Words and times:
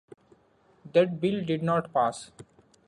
That 0.93 1.21
bill 1.21 1.45
did 1.45 1.61
not 1.61 1.93
pass. 1.93 2.31